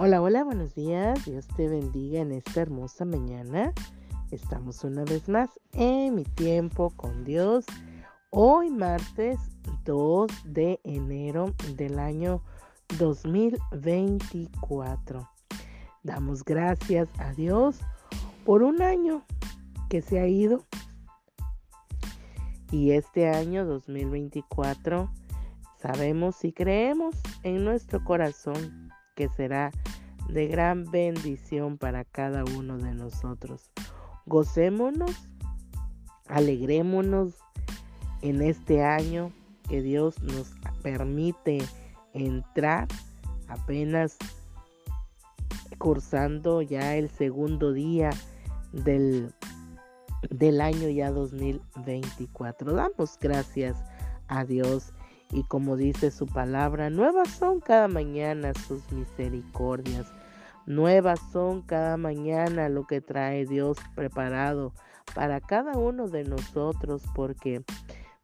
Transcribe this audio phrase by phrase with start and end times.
[0.00, 1.24] Hola, hola, buenos días.
[1.24, 3.72] Dios te bendiga en esta hermosa mañana.
[4.30, 7.64] Estamos una vez más en mi tiempo con Dios.
[8.30, 9.40] Hoy martes
[9.84, 12.44] 2 de enero del año
[12.96, 15.28] 2024.
[16.04, 17.80] Damos gracias a Dios
[18.44, 19.24] por un año
[19.90, 20.64] que se ha ido.
[22.70, 25.10] Y este año 2024
[25.76, 28.87] sabemos y creemos en nuestro corazón
[29.18, 29.72] que será
[30.28, 33.68] de gran bendición para cada uno de nosotros.
[34.26, 35.10] Gocémonos,
[36.28, 37.34] alegrémonos
[38.22, 39.32] en este año
[39.68, 40.52] que Dios nos
[40.84, 41.58] permite
[42.14, 42.86] entrar
[43.48, 44.16] apenas
[45.78, 48.10] cursando ya el segundo día
[48.72, 49.34] del,
[50.30, 52.72] del año ya 2024.
[52.72, 53.82] Damos gracias
[54.28, 54.92] a Dios
[55.32, 60.06] y como dice su palabra, nuevas son cada mañana sus misericordias.
[60.66, 64.72] Nuevas son cada mañana lo que trae Dios preparado
[65.14, 67.62] para cada uno de nosotros porque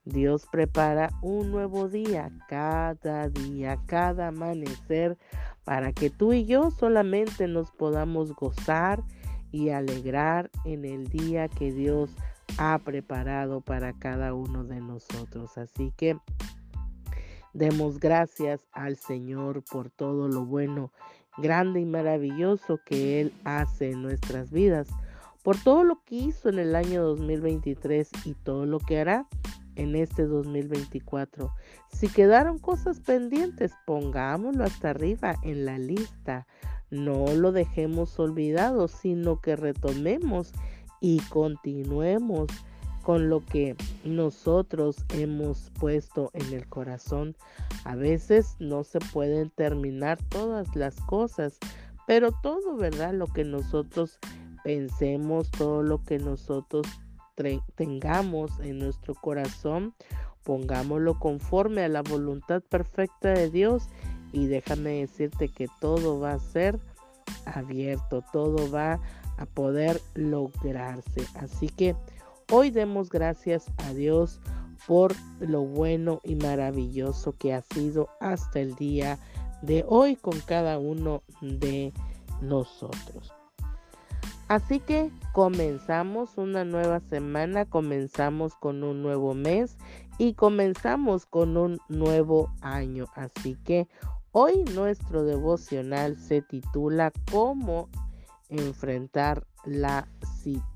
[0.05, 5.17] Dios prepara un nuevo día cada día, cada amanecer
[5.65, 9.03] para que tú y yo solamente nos podamos gozar
[9.50, 12.11] y alegrar en el día que Dios
[12.59, 15.56] ha preparado para cada uno de nosotros.
[15.56, 16.19] Así que
[17.55, 20.91] Demos gracias al Señor por todo lo bueno,
[21.38, 24.88] grande y maravilloso que Él hace en nuestras vidas,
[25.44, 29.28] por todo lo que hizo en el año 2023 y todo lo que hará
[29.77, 31.52] en este 2024.
[31.92, 36.48] Si quedaron cosas pendientes, pongámoslo hasta arriba en la lista.
[36.91, 40.52] No lo dejemos olvidado, sino que retomemos
[41.00, 42.48] y continuemos
[43.05, 47.36] con lo que nosotros hemos puesto en el corazón.
[47.84, 51.58] A veces no se pueden terminar todas las cosas,
[52.06, 53.12] pero todo, ¿verdad?
[53.12, 54.19] Lo que nosotros
[54.64, 56.87] pensemos, todo lo que nosotros
[57.75, 59.94] tengamos en nuestro corazón,
[60.43, 63.88] pongámoslo conforme a la voluntad perfecta de Dios
[64.32, 66.81] y déjame decirte que todo va a ser
[67.44, 69.00] abierto, todo va
[69.37, 71.26] a poder lograrse.
[71.34, 71.94] Así que
[72.50, 74.38] Hoy demos gracias a Dios
[74.87, 79.19] por lo bueno y maravilloso que ha sido hasta el día
[79.62, 81.94] de hoy con cada uno de
[82.43, 83.32] nosotros.
[84.47, 89.78] Así que comenzamos una nueva semana, comenzamos con un nuevo mes
[90.19, 93.06] y comenzamos con un nuevo año.
[93.15, 93.88] Así que
[94.32, 97.88] hoy nuestro devocional se titula Cómo
[98.50, 100.06] enfrentar la,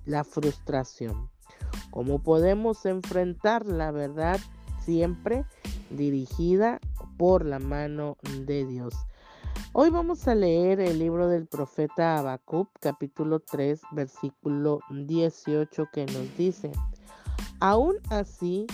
[0.06, 1.28] la frustración
[1.90, 4.40] cómo podemos enfrentar la verdad
[4.80, 5.44] siempre
[5.90, 6.80] dirigida
[7.16, 8.16] por la mano
[8.46, 8.94] de Dios.
[9.72, 16.36] Hoy vamos a leer el libro del profeta Habacuc, capítulo 3, versículo 18, que nos
[16.36, 16.72] dice:
[17.60, 18.66] Aún así,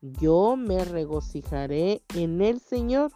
[0.00, 3.12] yo me regocijaré en el Señor,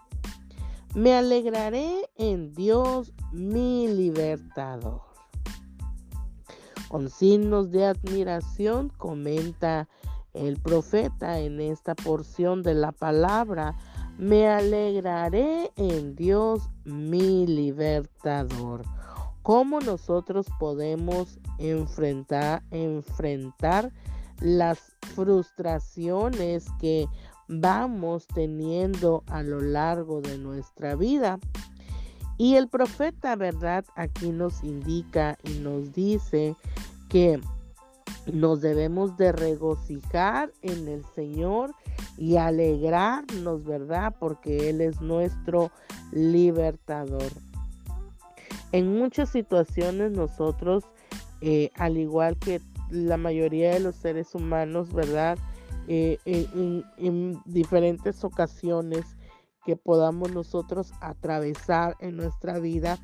[0.94, 5.11] me alegraré en Dios mi libertador.
[6.92, 9.88] Con signos de admiración comenta
[10.34, 13.78] el profeta en esta porción de la palabra,
[14.18, 18.84] me alegraré en Dios mi libertador.
[19.42, 23.90] ¿Cómo nosotros podemos enfrentar, enfrentar
[24.40, 27.06] las frustraciones que
[27.48, 31.38] vamos teniendo a lo largo de nuestra vida?
[32.38, 33.84] Y el profeta, ¿verdad?
[33.94, 36.56] Aquí nos indica y nos dice
[37.08, 37.40] que
[38.32, 41.74] nos debemos de regocijar en el Señor
[42.16, 44.14] y alegrarnos, ¿verdad?
[44.18, 45.70] Porque Él es nuestro
[46.12, 47.30] libertador.
[48.72, 50.84] En muchas situaciones nosotros,
[51.40, 52.60] eh, al igual que
[52.90, 55.38] la mayoría de los seres humanos, ¿verdad?
[55.88, 59.04] Eh, en diferentes ocasiones
[59.64, 62.98] que podamos nosotros atravesar en nuestra vida,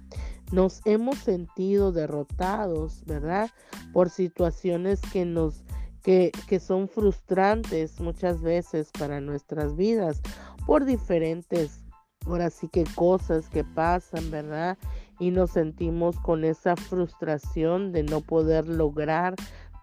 [0.52, 3.50] nos hemos sentido derrotados, ¿verdad?
[3.92, 5.64] Por situaciones que nos
[6.02, 10.22] que, que, son frustrantes muchas veces para nuestras vidas,
[10.64, 11.80] por diferentes,
[12.24, 14.78] ahora sí que cosas que pasan, ¿verdad?
[15.18, 19.34] Y nos sentimos con esa frustración de no poder lograr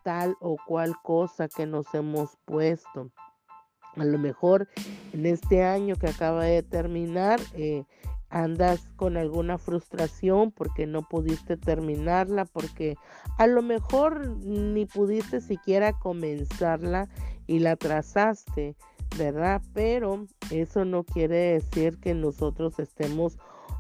[0.04, 3.12] tal o cual cosa que nos hemos puesto.
[3.98, 4.68] A lo mejor
[5.14, 7.86] en este año que acaba de terminar, eh,
[8.30, 12.96] andas con alguna frustración porque no pudiste terminarla, porque
[13.38, 17.08] a lo mejor ni pudiste siquiera comenzarla
[17.48, 18.76] y la trazaste,
[19.18, 19.62] ¿verdad?
[19.74, 23.38] Pero eso no quiere decir que nosotros estemos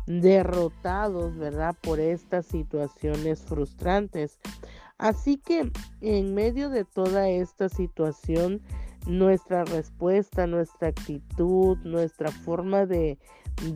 [0.07, 1.75] derrotados, ¿verdad?
[1.81, 4.39] Por estas situaciones frustrantes.
[4.97, 5.71] Así que
[6.01, 8.61] en medio de toda esta situación,
[9.07, 13.17] nuestra respuesta, nuestra actitud, nuestra forma de,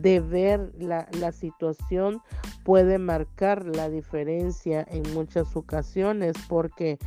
[0.02, 2.20] ver la, la, situación
[2.64, 6.98] puede marcar la diferencia en muchas ocasiones porque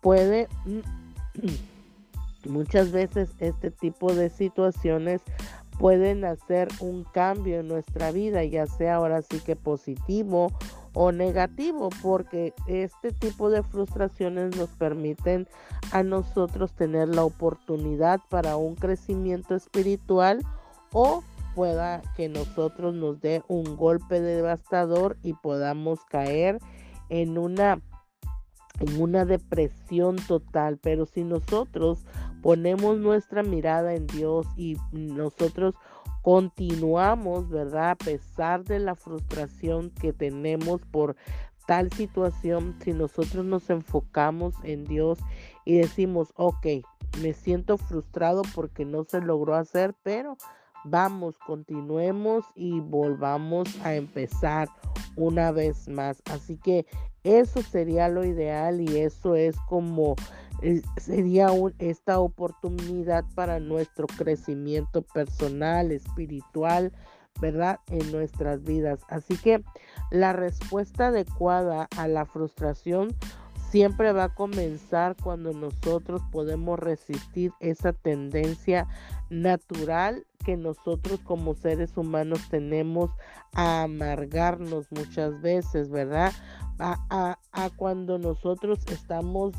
[0.00, 0.48] puede
[2.48, 5.22] muchas veces este tipo de situaciones
[5.78, 10.52] pueden hacer un cambio en nuestra vida, ya sea ahora sí que positivo
[10.94, 15.48] o negativo, porque este tipo de frustraciones nos permiten
[15.92, 20.44] a nosotros tener la oportunidad para un crecimiento espiritual
[20.92, 21.22] o
[21.54, 26.58] pueda que nosotros nos dé un golpe devastador y podamos caer
[27.08, 27.80] en una
[28.80, 32.04] en una depresión total, pero si nosotros
[32.42, 35.74] ponemos nuestra mirada en Dios y nosotros
[36.22, 37.90] continuamos, ¿verdad?
[37.90, 41.16] A pesar de la frustración que tenemos por
[41.66, 45.18] tal situación, si nosotros nos enfocamos en Dios
[45.64, 46.66] y decimos, ok,
[47.20, 50.36] me siento frustrado porque no se logró hacer, pero
[50.84, 54.68] vamos, continuemos y volvamos a empezar
[55.16, 56.22] una vez más.
[56.26, 56.86] Así que
[57.24, 60.16] eso sería lo ideal y eso es como
[60.62, 61.48] eh, sería
[61.78, 66.92] esta oportunidad para nuestro crecimiento personal, espiritual,
[67.40, 67.80] ¿verdad?
[67.88, 69.00] En nuestras vidas.
[69.08, 69.62] Así que
[70.10, 73.16] la respuesta adecuada a la frustración
[73.70, 78.86] siempre va a comenzar cuando nosotros podemos resistir esa tendencia
[79.30, 83.10] natural que nosotros como seres humanos tenemos
[83.54, 86.32] a amargarnos muchas veces, ¿verdad?
[86.78, 87.36] A,
[87.76, 89.54] cuando nosotros estamos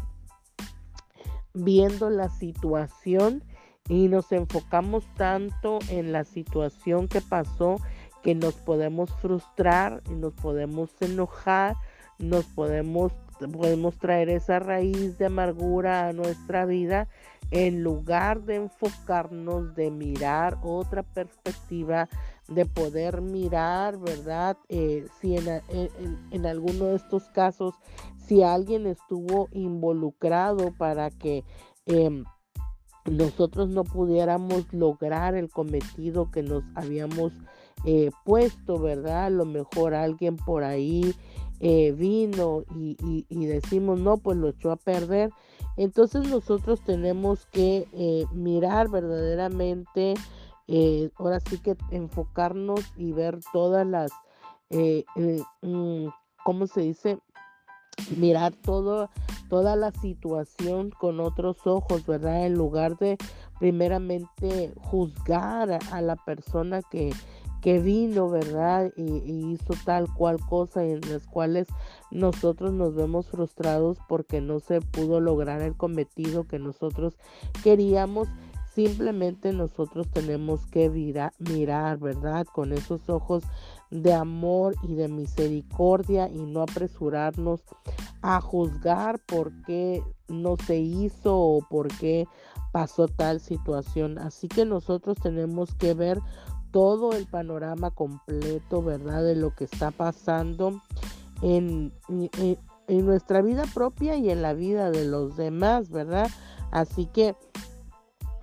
[1.53, 3.43] viendo la situación
[3.87, 7.77] y nos enfocamos tanto en la situación que pasó
[8.23, 11.75] que nos podemos frustrar nos podemos enojar,
[12.19, 13.11] nos podemos
[13.51, 17.07] podemos traer esa raíz de amargura a nuestra vida
[17.51, 22.09] en lugar de enfocarnos, de mirar otra perspectiva,
[22.47, 24.57] de poder mirar, ¿verdad?
[24.69, 25.61] Eh, si en,
[26.31, 27.75] en, alguno de estos casos,
[28.25, 31.43] si alguien estuvo involucrado para que
[31.85, 32.23] em,
[33.05, 37.33] nosotros no pudiéramos lograr el cometido que nos habíamos
[37.85, 39.25] eh, puesto, ¿verdad?
[39.25, 41.13] A lo mejor alguien por ahí
[41.65, 45.29] eh, vino y, decimos, no, pues lo echó a perder.
[45.77, 50.13] Entonces nosotros tenemos que eh, mirar verdaderamente,
[50.67, 54.11] eh, ahora sí que enfocarnos y ver todas las,
[54.69, 56.07] mm,
[56.43, 57.19] ¿cómo se dice?
[58.17, 59.09] Mirar todo,
[59.47, 62.45] toda la situación con otros ojos, ¿verdad?
[62.45, 63.17] En lugar de
[63.59, 67.13] primeramente juzgar a la persona que,
[67.63, 68.91] que vino, ¿verdad?
[68.97, 71.67] Y, hizo tal cual cosa en las cuales
[72.11, 77.17] nosotros nos vemos frustrados porque no se pudo lograr el cometido que nosotros
[77.63, 78.27] queríamos.
[78.75, 82.45] Simplemente nosotros tenemos que mirar, ¿verdad?
[82.45, 83.43] Con esos ojos
[83.91, 87.61] de amor y de misericordia y no apresurarnos
[88.21, 92.27] a juzgar por qué no se hizo o por qué
[92.73, 94.17] pasó tal situación.
[94.17, 96.19] Así que nosotros tenemos que ver
[96.73, 99.23] todo el panorama completo, ¿verdad?
[99.23, 100.81] De lo que está pasando
[101.43, 106.29] en, en, nuestra vida propia y en la vida de los demás, ¿verdad?
[106.71, 107.35] Así que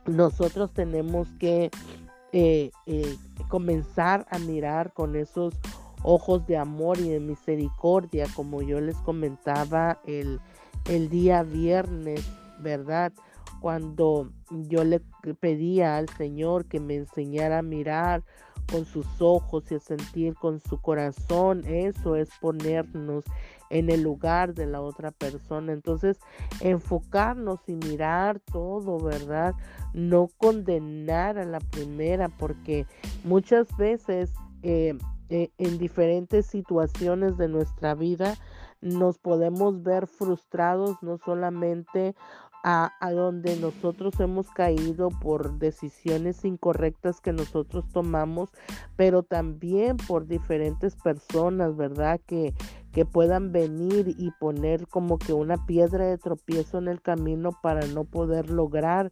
[0.06, 1.72] nosotros tenemos que
[2.32, 3.16] eh, eh,
[3.49, 5.52] comenzar a mirar con esos
[6.04, 10.40] ojos de amor y de misericordia, como yo les comentaba el,
[10.84, 12.25] el día viernes,
[12.60, 13.12] ¿verdad?
[13.61, 15.00] Cuando yo le
[15.40, 18.23] pedía al Señor que me enseñara a mirar
[18.71, 23.25] con sus ojos y a sentir con su corazón, eso es ponernos
[23.69, 25.73] en el lugar de la otra persona.
[25.73, 26.19] Entonces,
[26.61, 29.55] enfocarnos y mirar todo, ¿verdad?
[29.93, 32.87] No condenar a la primera, porque
[33.25, 34.97] muchas veces eh,
[35.31, 38.35] eh, en diferentes situaciones de nuestra vida
[38.81, 42.14] nos podemos ver frustrados no solamente
[42.62, 48.50] a, donde nosotros hemos caído por decisiones incorrectas que nosotros tomamos,
[48.97, 52.21] pero también por diferentes personas, ¿verdad?
[52.26, 52.55] Que,
[52.93, 57.87] que puedan venir y poner como que una piedra de tropiezo en el camino para
[57.87, 59.09] no poder lograr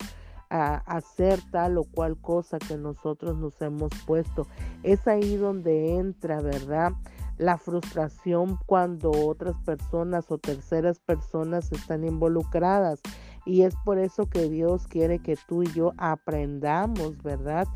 [0.50, 4.46] a hacer tal o cual cosa que nosotros nos hemos puesto.
[4.82, 6.92] Es ahí donde entra, ¿verdad?
[7.36, 13.00] La frustración cuando otras personas o terceras personas están involucradas.
[13.48, 17.66] Y es por eso que Dios quiere que tú y yo aprendamos, ¿verdad?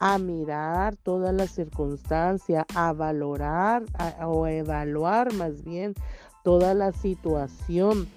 [0.00, 3.84] a mirar toda la circunstancia, a valorar
[4.24, 5.94] o evaluar más bien
[6.42, 8.08] toda la situación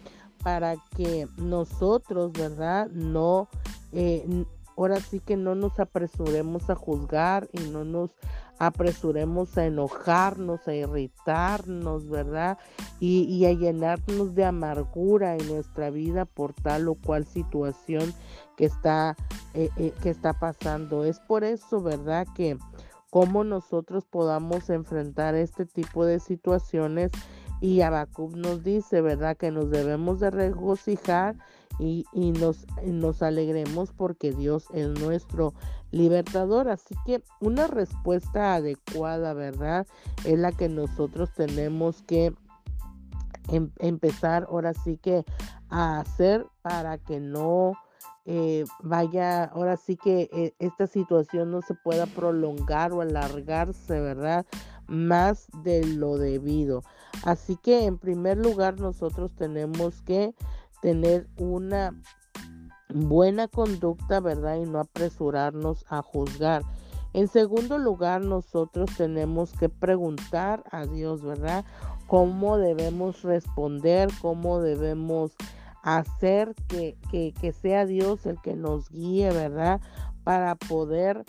[0.43, 2.87] para que nosotros, ¿verdad?
[2.91, 3.49] No,
[3.91, 4.45] eh,
[4.77, 8.11] ahora sí que no nos apresuremos a juzgar y no nos
[8.67, 12.57] apresuremos a enojarnos, a irritarnos, ¿verdad?
[12.99, 18.13] Y, a llenarnos de amargura en nuestra vida por tal o cual situación
[18.57, 19.15] que está,
[19.53, 21.03] eh, eh, que está pasando.
[21.03, 22.27] Es por eso, ¿verdad?
[22.35, 22.57] Que
[23.09, 27.11] cómo nosotros podamos enfrentar este tipo de situaciones
[27.61, 29.37] y Abacub nos dice, ¿verdad?
[29.37, 31.35] Que nos debemos de regocijar
[31.79, 35.53] y, nos, nos alegremos porque Dios es nuestro
[35.93, 36.67] libertador.
[36.67, 39.87] Así que una respuesta adecuada, ¿verdad?
[40.25, 42.33] Es la que nosotros tenemos que
[43.49, 45.23] em, empezar ahora sí que
[45.69, 47.73] a hacer para que no
[48.25, 54.45] eh, vaya, ahora sí que eh, esta situación no se pueda prolongar o alargarse, ¿verdad?
[54.87, 56.83] Más de lo debido.
[57.23, 60.33] Así que en primer lugar nosotros tenemos que
[60.81, 61.93] tener una
[62.93, 64.57] buena conducta, ¿verdad?
[64.57, 66.63] Y no apresurarnos a juzgar.
[67.13, 71.63] En segundo lugar, nosotros tenemos que preguntar a Dios, ¿verdad?
[72.07, 74.09] ¿Cómo debemos responder?
[74.21, 75.35] ¿Cómo debemos
[75.83, 79.79] hacer que, que, sea Dios el que nos guíe, ¿verdad?
[80.23, 81.23] Para poder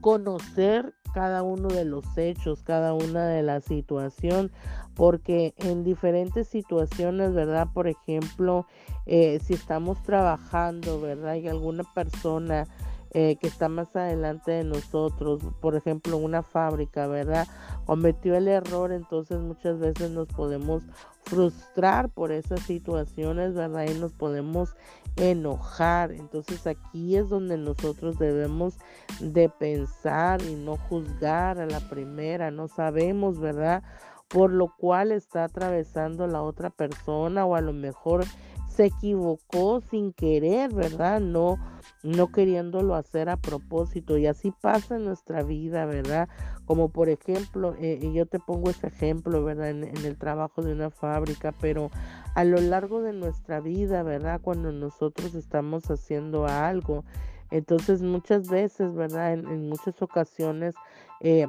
[0.00, 4.50] conocer cada uno de los hechos, cada una de la situación,
[4.94, 7.68] porque en diferentes situaciones, ¿verdad?
[7.72, 8.66] Por ejemplo,
[9.06, 11.34] eh, si estamos trabajando, ¿verdad?
[11.36, 12.66] Y alguna persona
[13.12, 17.48] eh, que está más adelante de nosotros, por ejemplo, una fábrica, ¿verdad?
[17.84, 20.84] Cometió el error, entonces muchas veces nos podemos
[21.24, 23.86] frustrar por esas situaciones, ¿verdad?
[23.88, 24.74] Y nos podemos
[25.16, 26.12] enojar.
[26.12, 28.78] Entonces aquí es donde nosotros debemos
[29.20, 32.50] de pensar y no juzgar a la primera.
[32.50, 33.82] No sabemos, ¿verdad?
[34.28, 38.24] Por lo cual está atravesando la otra persona o a lo mejor
[38.70, 41.20] se equivocó sin querer, ¿verdad?
[41.20, 41.58] No
[42.02, 44.16] no queriéndolo hacer a propósito.
[44.16, 46.28] Y así pasa en nuestra vida, ¿verdad?
[46.64, 49.70] Como por ejemplo, eh, y yo te pongo ese ejemplo, ¿verdad?
[49.70, 51.90] En, el trabajo de una fábrica, pero
[52.34, 54.40] a lo largo de nuestra vida, ¿verdad?
[54.42, 57.04] Cuando nosotros estamos haciendo algo,
[57.50, 59.34] entonces muchas veces, ¿verdad?
[59.34, 60.74] En, muchas ocasiones,
[61.20, 61.46] eh,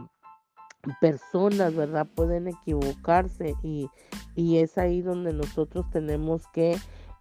[0.99, 2.07] personas, ¿verdad?
[2.15, 3.87] Pueden equivocarse y,
[4.35, 6.75] y es ahí donde nosotros tenemos que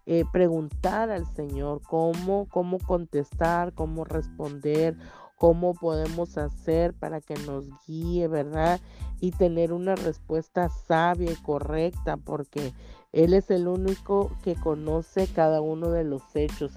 [0.05, 4.97] eh, preguntar al Señor cómo, cómo contestar, cómo responder,
[5.37, 8.79] cómo podemos hacer para que nos guíe, ¿verdad?
[9.19, 12.73] Y tener una respuesta sabia y correcta, porque
[13.11, 16.73] Él es el único que conoce cada uno de los hechos.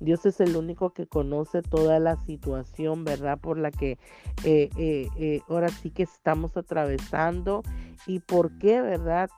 [0.00, 3.38] Dios es el único que conoce toda la situación, ¿verdad?
[3.38, 3.98] Por la que
[4.44, 7.62] eh, eh, ahora sí que estamos atravesando
[8.06, 9.28] y por qué, ¿verdad?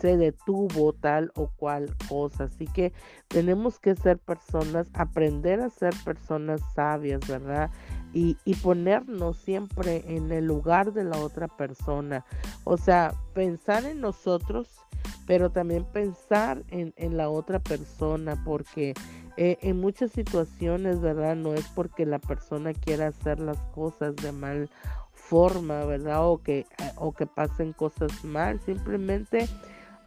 [0.00, 2.44] se detuvo tal o cual cosa.
[2.44, 2.92] Así que
[3.28, 7.70] tenemos que ser personas, aprender a ser personas sabias, ¿verdad?
[8.12, 12.24] Y, ponernos siempre en el lugar de la otra persona.
[12.64, 14.68] O sea, pensar en nosotros,
[15.26, 18.94] pero también pensar en, la otra persona, porque
[19.40, 21.36] eh, en muchas situaciones, ¿verdad?
[21.36, 24.68] No es porque la persona quiera hacer las cosas de mal
[25.12, 26.28] forma, ¿verdad?
[26.28, 26.66] O que,
[26.96, 29.48] o que pasen cosas mal, simplemente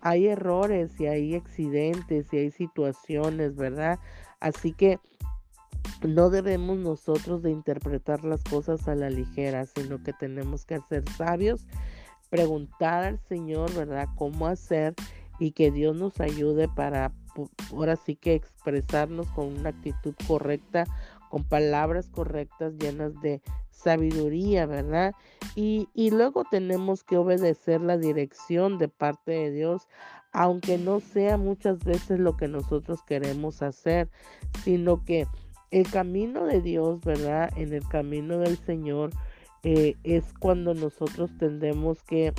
[0.01, 4.00] hay errores y hay accidentes y hay situaciones, ¿verdad?
[4.41, 5.00] Así que
[6.05, 11.07] no debemos nosotros de interpretar las cosas a la ligera, sino que tenemos que ser
[11.07, 11.65] sabios,
[12.29, 14.93] preguntar al Señor, ¿verdad?, cómo hacer
[15.39, 17.13] y que Dios nos ayude para
[17.71, 20.85] ahora sí que expresarnos con una actitud correcta,
[21.29, 25.13] con palabras correctas, llenas de sabiduría, ¿verdad?
[25.55, 29.88] Y, luego tenemos que obedecer la dirección de parte de Dios,
[30.31, 34.09] aunque no sea muchas veces lo que nosotros queremos hacer,
[34.63, 35.27] sino que
[35.71, 37.51] el camino de Dios, ¿verdad?
[37.57, 39.11] En el camino del Señor
[39.63, 42.33] eh, es cuando nosotros tendemos que,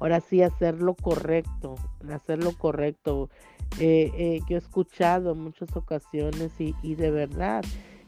[0.00, 1.76] ahora sí, hacer lo correcto,
[2.12, 3.30] hacer lo correcto.
[3.78, 7.64] Eh, eh, yo he escuchado en muchas ocasiones y, y de verdad,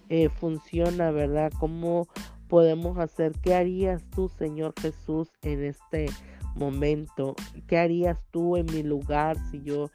[0.08, 1.52] eh, funciona, ¿verdad?
[1.58, 2.08] ¿Cómo
[2.48, 3.32] podemos hacer?
[3.42, 6.06] ¿Qué harías tú, Señor Jesús, en este
[6.54, 7.34] momento?
[7.66, 9.90] ¿Qué harías tú en mi lugar si yo,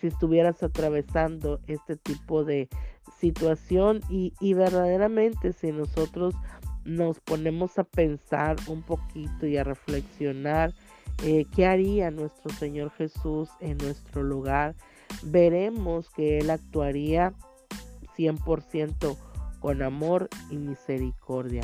[0.00, 2.68] si estuvieras atravesando este tipo de
[3.18, 4.00] situación?
[4.08, 6.34] Y, y verdaderamente si nosotros
[6.84, 10.74] nos ponemos a pensar un poquito y a reflexionar,
[11.22, 14.74] eh, ¿qué haría nuestro Señor Jesús en nuestro lugar?
[15.22, 17.32] Veremos que Él actuaría
[18.16, 19.16] 100%
[19.60, 21.62] con amor y misericordia.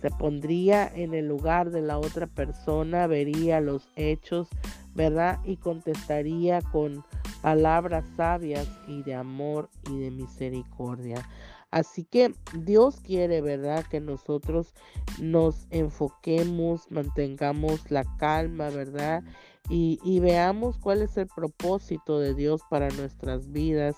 [0.00, 4.48] Se pondría en el lugar de la otra persona, vería los hechos,
[4.94, 5.38] ¿verdad?
[5.44, 7.04] Y contestaría con
[7.40, 11.28] palabras sabias y de amor y de misericordia.
[11.72, 13.84] Así que Dios quiere, ¿verdad?
[13.86, 14.74] Que nosotros
[15.18, 19.24] nos enfoquemos, mantengamos la calma, ¿verdad?
[19.70, 23.96] Y, veamos cuál es el propósito de Dios para nuestras vidas,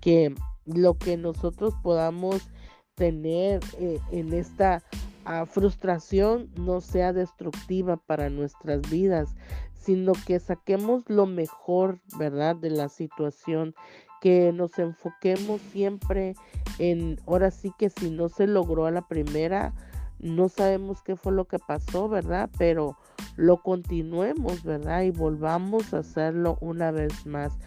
[0.00, 2.50] que lo que nosotros podamos
[2.96, 4.82] tener eh, en esta
[5.24, 9.36] ah, frustración no sea destructiva para nuestras vidas,
[9.74, 12.56] sino que saquemos lo mejor, ¿verdad?
[12.56, 13.76] De la situación,
[14.22, 16.36] que nos enfoquemos siempre
[16.78, 19.74] en, ahora sí que si no se logró a la primera,
[20.20, 22.48] no sabemos qué fue lo que pasó, ¿verdad?
[22.56, 22.96] Pero
[23.34, 25.02] lo continuemos, ¿verdad?
[25.02, 27.58] Y volvamos a hacerlo una vez más.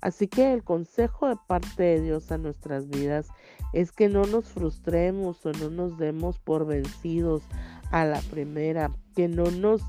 [0.00, 3.26] Así que el consejo de parte de Dios a nuestras vidas
[3.72, 7.42] es que no nos frustremos o no nos demos por vencidos
[7.90, 9.82] a la primera, que no nos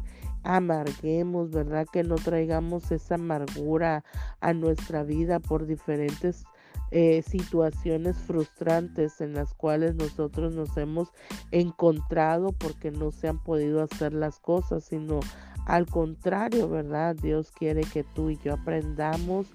[0.46, 1.88] amarguemos, ¿verdad?
[1.92, 4.04] Que no traigamos esa amargura
[4.40, 6.46] a nuestra vida por diferentes
[6.92, 11.12] eh, situaciones frustrantes en las cuales nosotros nos hemos
[11.52, 15.20] encontrado porque no se han podido hacer las cosas, sino
[15.66, 17.16] al contrario, ¿verdad?
[17.16, 19.48] Dios quiere que tú y yo aprendamos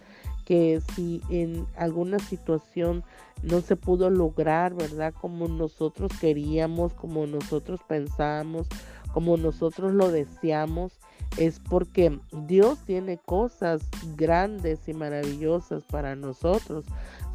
[0.45, 3.05] que si en alguna situación
[3.45, 5.15] no se pudo lograr, ¿verdad?
[5.15, 8.67] Como nosotros queríamos, como nosotros pensábamos,
[9.13, 10.93] como nosotros lo deseamos,
[11.39, 13.83] es porque Dios tiene cosas
[14.17, 16.85] grandes y maravillosas para nosotros.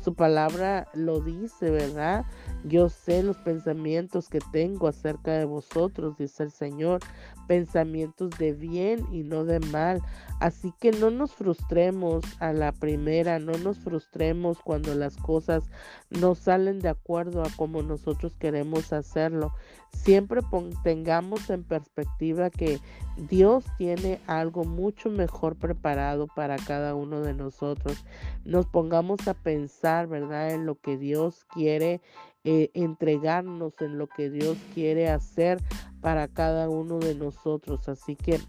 [0.03, 2.25] Su palabra lo dice, ¿verdad?
[2.63, 6.99] Yo sé los pensamientos que tengo acerca de vosotros, dice el Señor,
[7.47, 10.01] pensamientos de bien y no de mal.
[10.39, 15.63] Así que no nos frustremos a la primera, no nos frustremos cuando las cosas
[16.09, 19.53] no salen de acuerdo a como nosotros queremos hacerlo.
[19.93, 20.41] Siempre
[20.83, 22.79] tengamos en perspectiva que
[23.29, 28.05] Dios tiene algo mucho mejor preparado para cada uno de nosotros.
[28.43, 32.01] Nos pongamos a pensar, ¿verdad?, en lo que Dios quiere
[32.45, 35.61] eh, entregarnos, en lo que Dios quiere hacer
[35.99, 37.89] para cada uno de nosotros.
[37.89, 38.39] Así que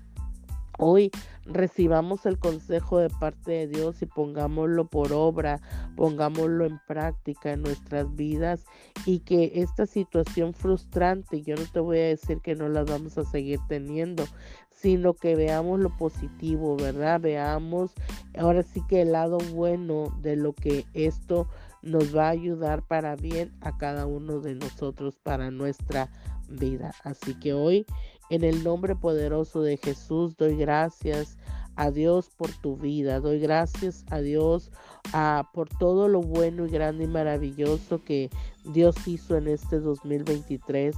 [0.79, 1.11] Hoy
[1.47, 5.61] recibamos el consejo de parte de Dios y pongámoslo por obra,
[5.97, 8.67] pongámoslo en práctica en nuestras vidas
[9.07, 13.17] y que esta situación frustrante, yo no te voy a decir que no la vamos
[13.17, 14.25] a seguir teniendo,
[14.71, 17.21] sino que veamos lo positivo, ¿verdad?
[17.23, 17.93] Veamos
[18.39, 21.49] ahora sí que el lado bueno de lo que esto
[21.87, 26.11] nos va a ayudar para bien a cada uno de nosotros, para nuestra
[26.49, 26.93] vida.
[27.05, 27.87] Así que hoy
[28.31, 31.39] en el nombre poderoso de Jesús doy gracias
[31.77, 33.21] a Dios por tu vida.
[33.21, 34.71] Doy gracias a Dios
[35.13, 38.31] ah, por todo lo bueno y grande y maravilloso que
[38.65, 40.97] Dios hizo en este 2023,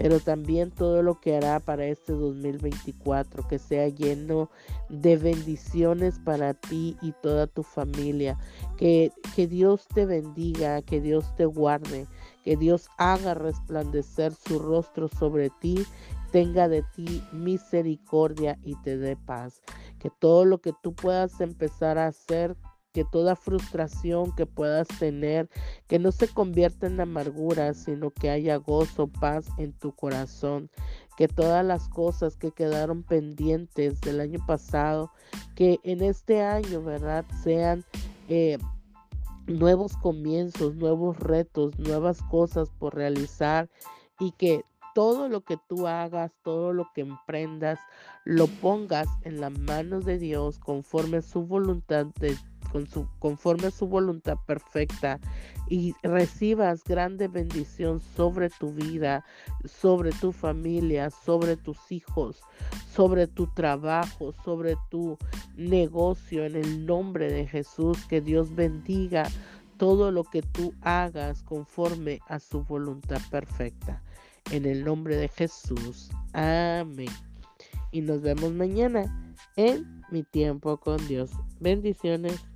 [0.00, 4.48] pero también todo lo que hará para este 2024, que sea lleno
[4.88, 8.38] de bendiciones para ti y toda tu familia.
[8.78, 12.06] Que, que Dios te bendiga, que Dios te guarde,
[12.44, 15.84] que Dios haga resplandecer su rostro sobre ti
[16.32, 19.60] tenga de ti misericordia y te dé paz.
[19.98, 22.56] Que todo lo que tú puedas empezar a hacer,
[22.92, 25.48] que toda frustración que puedas tener,
[25.86, 30.70] que no se convierta en amargura, sino que haya gozo, paz en tu corazón.
[31.16, 35.10] Que todas las cosas que quedaron pendientes del año pasado,
[35.54, 37.24] que en este año, ¿verdad?
[37.42, 37.84] Sean...
[38.28, 38.58] Eh,
[39.46, 43.68] nuevos comienzos, nuevos retos, nuevas cosas por realizar
[44.20, 47.78] y que todo lo que tú hagas, todo lo que emprendas,
[48.24, 52.06] lo pongas en las manos de Dios conforme a su voluntad,
[52.70, 55.20] con su, conforme a su voluntad perfecta
[55.68, 59.24] y recibas grande bendición sobre tu vida,
[59.64, 62.42] sobre tu familia, sobre tus hijos,
[62.92, 65.16] sobre tu trabajo, sobre tu
[65.56, 68.04] negocio en el nombre de Jesús.
[68.06, 69.28] Que Dios bendiga
[69.76, 74.02] todo lo que tú hagas conforme a su voluntad perfecta.
[74.50, 76.10] En el nombre de Jesús.
[76.32, 77.08] Amén.
[77.92, 81.30] Y nos vemos mañana en mi tiempo con Dios.
[81.60, 82.49] Bendiciones.